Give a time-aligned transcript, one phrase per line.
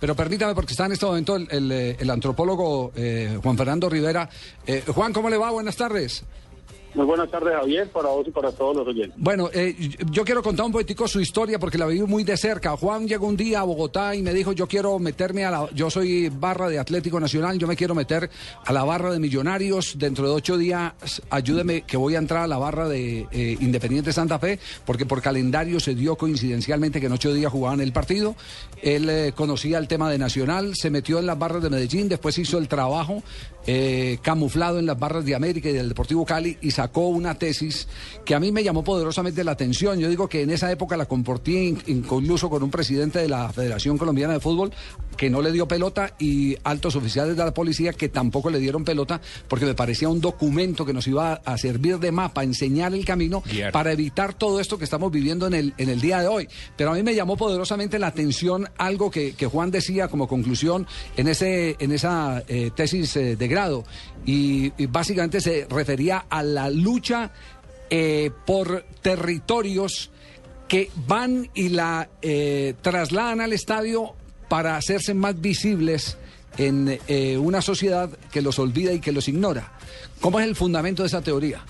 [0.00, 4.28] Pero permítame, porque está en este momento el, el, eh, antropólogo eh, Juan Fernando Rivera.
[4.66, 5.50] Eh, Juan, ¿cómo le va?
[5.50, 6.24] Buenas tardes.
[6.94, 9.14] Muy buenas tardes, Javier, para vos y para todos los oyentes.
[9.16, 9.74] Bueno, eh,
[10.10, 12.76] yo quiero contar un poquitico su historia porque la viví muy de cerca.
[12.76, 15.68] Juan llegó un día a Bogotá y me dijo, yo quiero meterme a la...
[15.74, 18.30] Yo soy barra de Atlético Nacional, yo me quiero meter
[18.64, 19.98] a la barra de Millonarios.
[19.98, 20.92] Dentro de ocho días,
[21.30, 25.20] ayúdeme que voy a entrar a la barra de eh, Independiente Santa Fe porque por
[25.20, 28.36] calendario se dio coincidencialmente que en ocho días jugaban el partido.
[28.82, 32.38] Él eh, conocía el tema de Nacional, se metió en las barras de Medellín, después
[32.38, 33.22] hizo el trabajo
[33.66, 37.88] eh, camuflado en las barras de América y del Deportivo Cali y sacó una tesis
[38.26, 39.98] que a mí me llamó poderosamente la atención.
[39.98, 43.96] Yo digo que en esa época la comporté incluso con un presidente de la Federación
[43.96, 44.70] Colombiana de Fútbol
[45.16, 48.84] que no le dio pelota y altos oficiales de la policía que tampoco le dieron
[48.84, 53.04] pelota porque me parecía un documento que nos iba a servir de mapa, enseñar el
[53.04, 53.42] camino
[53.72, 56.48] para evitar todo esto que estamos viviendo en el, en el día de hoy.
[56.76, 60.86] Pero a mí me llamó poderosamente la atención algo que, que Juan decía como conclusión
[61.16, 63.84] en, ese, en esa eh, tesis eh, de grado
[64.26, 67.30] y, y, básicamente se refería a la lucha
[67.90, 70.10] eh, por territorios
[70.68, 74.14] que van y la eh, trasladan al estadio
[74.48, 76.18] para hacerse más visibles
[76.58, 79.72] en eh, una sociedad que los olvida y que los ignora.
[80.20, 81.64] ¿Cómo es el fundamento de esa teoría?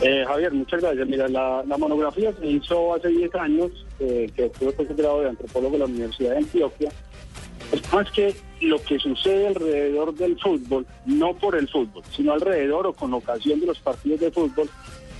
[0.00, 1.08] Eh, Javier, muchas gracias.
[1.08, 5.78] Mira, la, monografía se hizo hace 10 años, eh, que estuve grado de antropólogo de
[5.78, 6.92] la Universidad de Antioquia.
[7.72, 12.86] Es más que lo que sucede alrededor del fútbol, no por el fútbol, sino alrededor
[12.86, 14.70] o con ocasión de los partidos de fútbol,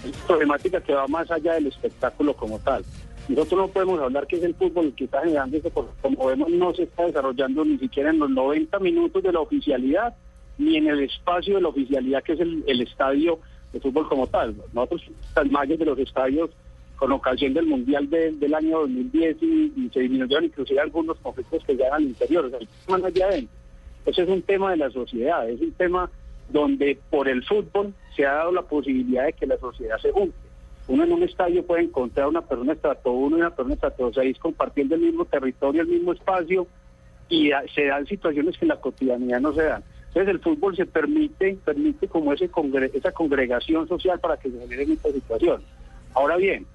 [0.04, 2.84] es una problemática que va más allá del espectáculo como tal.
[3.28, 6.26] Nosotros no podemos hablar que es el fútbol el que está generando eso, porque como
[6.26, 10.14] vemos no se está desarrollando ni siquiera en los 90 minutos de la oficialidad,
[10.56, 13.38] ni en el espacio de la oficialidad que es el, estadio
[13.72, 14.56] de fútbol como tal.
[14.72, 15.02] Nosotros,
[15.34, 16.50] las de los estadios,
[16.96, 21.62] con ocasión del Mundial de, del año 2010, y, y, se disminuyeron inclusive algunos conflictos
[21.64, 22.58] que ya eran al interior, o sea,
[23.06, 23.56] allá adentro.
[24.06, 26.10] Ese es un tema de la sociedad, es un tema
[26.48, 30.47] donde por el fútbol se ha dado la posibilidad de que la sociedad se junte.
[30.88, 34.38] Uno en un estadio puede encontrar una persona estrato 1 y una persona estrato 6
[34.38, 36.66] compartiendo el mismo territorio, el mismo espacio,
[37.28, 39.84] y se dan situaciones que en la cotidianidad no se dan.
[40.08, 44.58] Entonces el fútbol se permite, permite como ese congre esa congregación social para que se
[44.58, 45.66] generen estas situaciones.
[46.14, 46.66] Ahora bien,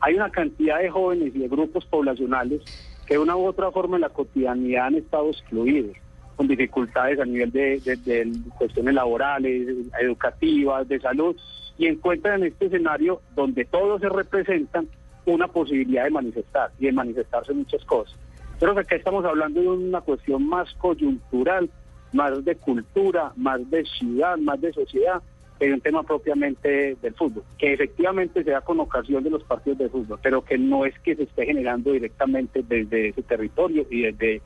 [0.00, 2.60] hay una cantidad de jóvenes y de grupos poblacionales
[3.06, 5.96] que de una u otra forma en la cotidianidad han estado excluidos,
[6.36, 9.66] con dificultades a nivel de, de, de cuestiones laborales,
[9.98, 11.36] educativas, de salud,
[11.82, 14.86] y encuentran en este escenario donde todos se representan
[15.26, 18.16] una posibilidad de manifestar y de manifestarse muchas cosas.
[18.60, 21.68] Que acá estamos hablando de una cuestión más coyuntural,
[22.12, 25.20] más de cultura, más de ciudad, más de sociedad,
[25.58, 29.78] que un tema propiamente del fútbol, que efectivamente se da con ocasión de los partidos
[29.80, 34.02] de fútbol, pero que no es que se esté generando directamente desde ese territorio y
[34.02, 34.40] desde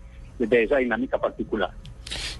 [0.63, 1.71] esa dinámica particular.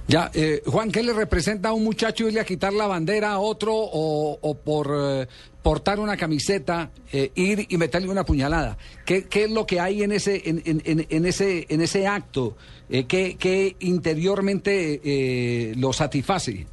[0.09, 3.39] Ya, eh, Juan, ¿qué le representa a un muchacho irle a quitar la bandera a
[3.41, 5.27] otro o, o por eh,
[5.63, 8.79] portar una camiseta, eh, ir y meterle una puñalada?
[9.05, 12.57] ¿Qué, ¿Qué, es lo que hay en ese, en, en, en ese, en ese acto?
[12.89, 16.67] Eh, ¿qué, ¿qué, interiormente eh, lo satisface?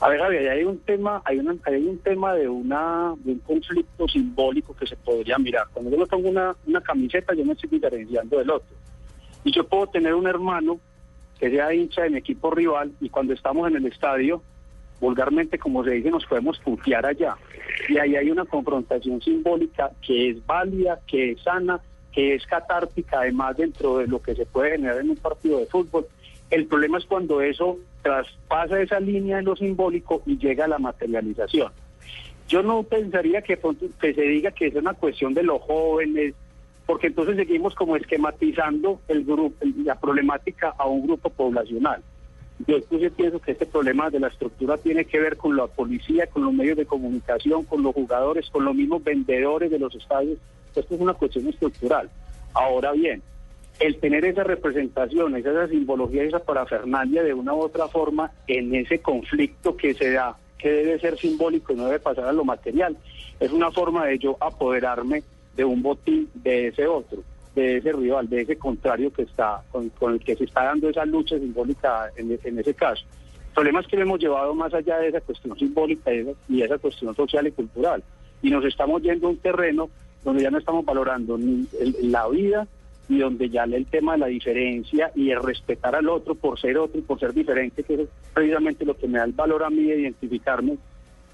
[0.00, 3.38] A ver, Javier, hay un tema, hay, una, hay un tema de una de un
[3.38, 5.68] conflicto simbólico que se podría mirar.
[5.72, 8.74] Cuando yo me pongo una, una camiseta, yo me estoy diferenciando del otro.
[9.44, 10.80] Y yo puedo tener un hermano
[11.38, 14.42] que sea hincha de mi equipo rival y cuando estamos en el estadio,
[15.00, 17.36] vulgarmente como se dice, nos podemos putear allá.
[17.88, 21.80] Y ahí hay una confrontación simbólica que es válida, que es sana,
[22.12, 25.66] que es catártica además dentro de lo que se puede generar en un partido de
[25.66, 26.06] fútbol.
[26.50, 30.78] El problema es cuando eso traspasa esa línea en lo simbólico y llega a la
[30.78, 31.72] materialización.
[32.48, 33.58] Yo no pensaría que,
[34.00, 36.34] que se diga que es una cuestión de los jóvenes,
[36.86, 42.02] porque entonces seguimos como esquematizando el grupo, la problemática a un grupo poblacional.
[42.66, 46.26] Yo entonces pienso que este problema de la estructura tiene que ver con la policía,
[46.28, 50.38] con los medios de comunicación, con los jugadores, con los mismos vendedores de los estadios.
[50.74, 52.10] Esto es una cuestión estructural.
[52.52, 53.22] Ahora bien,
[53.80, 59.00] el tener esa representación, esa simbología, esa parafernalia de una u otra forma en ese
[59.00, 62.96] conflicto que se da, que debe ser simbólico y no debe pasar a lo material,
[63.40, 65.22] es una forma de yo apoderarme
[65.56, 67.22] de un botín de ese otro.
[67.54, 70.88] de ese rival, de ese contrario que está, con, con el que se está dando
[70.88, 73.04] esa lucha simbólica en, en ese caso.
[73.48, 76.74] El problema es que lo hemos llevado más allá de esa cuestión simbólica y esa,
[76.74, 78.02] y cuestión social y cultural.
[78.42, 79.88] Y nos estamos yendo a un terreno
[80.24, 81.64] donde ya no estamos valorando ni
[82.02, 82.66] la vida
[83.08, 86.78] y donde ya el tema de la diferencia y el respetar al otro por ser
[86.78, 89.70] otro y por ser diferente, que es precisamente lo que me da el valor a
[89.70, 90.76] mí de identificarme,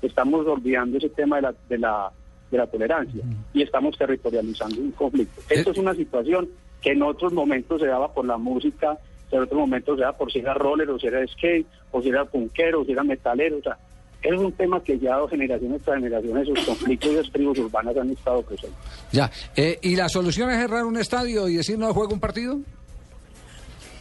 [0.02, 2.12] estamos olvidando ese tema de la, de la,
[2.50, 5.40] de la tolerancia y estamos territorializando un conflicto.
[5.48, 6.48] Esto es una situación
[6.80, 8.98] que en otros momentos se daba por la música,
[9.30, 12.08] en otros momentos se daba por si era roller o si era skate, o si
[12.08, 13.78] era punkero, o si era metalero, o sea,
[14.22, 18.10] es un tema que ya generaciones tras generaciones, sus conflictos y las tribus urbanas han
[18.10, 18.78] estado presentes.
[19.12, 19.30] Ya.
[19.56, 22.58] Eh, ¿Y la solución es cerrar un estadio y decir no juega un partido?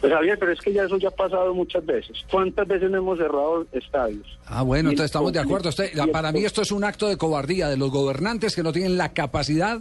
[0.00, 2.16] Pues Javier, pero es que ya eso ya ha pasado muchas veces.
[2.30, 4.26] ¿Cuántas veces hemos cerrado estadios?
[4.46, 5.68] Ah, bueno, entonces estamos de acuerdo.
[5.68, 8.96] Usted- para mí esto es un acto de cobardía de los gobernantes que no tienen
[8.96, 9.78] la capacidad,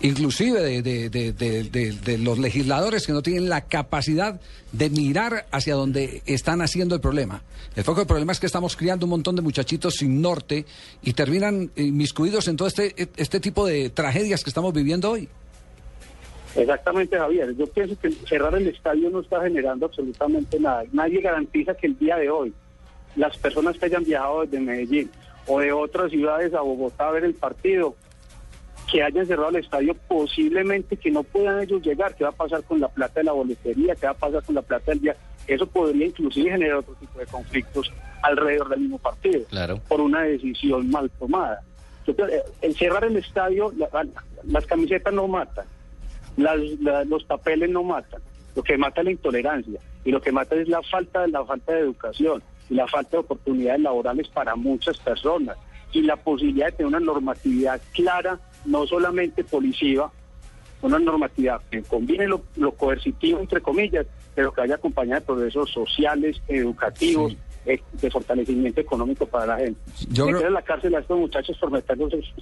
[0.00, 4.40] inclusive de, de- de- de- de- de los legisladores que no tienen la capacidad
[4.72, 7.42] de mirar hacia donde están haciendo el problema.
[7.74, 10.66] El foco del problema es que estamos criando un montón de muchachitos sin norte
[11.02, 15.28] y terminan inmiscuidos en todo este, este tipo de tragedias que estamos viviendo hoy.
[16.56, 17.54] Exactamente, Javier.
[17.56, 20.84] Yo pienso que cerrar el estadio no está generando absolutamente nada.
[20.92, 22.52] Nadie garantiza que el día de hoy
[23.14, 25.10] las personas que hayan viajado desde Medellín
[25.46, 27.94] o de otras ciudades a Bogotá a ver el partido,
[28.90, 32.14] que hayan cerrado el estadio, posiblemente que no puedan ellos llegar.
[32.14, 33.94] ¿Qué va a pasar con la plata de la boletería?
[33.96, 35.16] ¿Qué va a pasar con la plata del día?
[35.46, 37.92] Eso podría inclusive generar otro tipo de conflictos
[38.22, 39.80] alrededor del mismo partido Claro.
[39.88, 41.62] por una decisión mal tomada.
[42.04, 44.06] Creo, eh, El cerrar el estadio, la- la-
[44.44, 45.66] las camisetas no matan,
[46.36, 48.20] las- la- los papeles no matan.
[48.54, 51.72] Lo que mata es la intolerancia y lo que mata es la falta, la falta
[51.72, 55.56] de educación y la falta de oportunidades laborales para muchas personas
[55.92, 60.10] y la posibilidad de tener una normatividad clara, no solamente policiva,
[60.82, 62.42] una normatividad que combine lo,
[62.72, 67.32] coercitivo, entre comillas, pero que haya acompañada de procesos sociales, educativos,
[67.66, 69.80] de fortalecimiento económico para la gente.
[70.10, 72.32] Yo creo- en la cárcel a estos muchachos por meterlos, eso,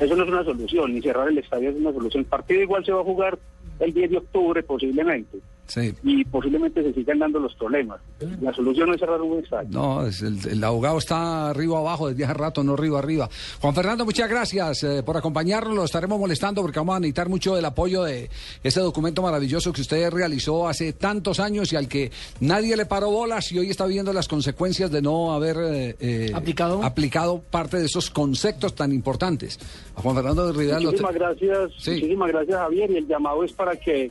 [0.00, 2.20] eso no es una solución, ni cerrar el estadio es una solución.
[2.22, 3.38] El partido igual se va a jugar
[3.80, 5.38] el 10 de octubre posiblemente,
[5.70, 5.94] Sí.
[6.02, 8.00] y posiblemente se sigan dando los problemas.
[8.40, 9.68] La solución no es cerrar un estadio.
[9.70, 13.28] No, es el, el abogado está arriba abajo desde hace rato, no arriba arriba.
[13.60, 15.74] Juan Fernando, muchas gracias eh, por acompañarnos.
[15.76, 18.28] Lo estaremos molestando porque vamos a necesitar mucho del apoyo de
[18.64, 23.10] ese documento maravilloso que usted realizó hace tantos años y al que nadie le paró
[23.10, 26.82] bolas y hoy está viendo las consecuencias de no haber eh, eh, ¿Aplicado?
[26.82, 29.58] aplicado parte de esos conceptos tan importantes.
[29.96, 31.90] A Juan Fernando de Rivera Muchísimas gracias, Sí.
[31.92, 34.10] muchísimas gracias Javier y el llamado es para que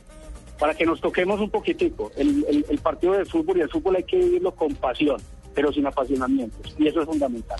[0.60, 2.12] para que nos toquemos un poquitico.
[2.16, 5.20] El, el- partido de fútbol y el fútbol hay que vivirlo con pasión,
[5.54, 7.58] pero sin apasionamientos y eso es fundamental.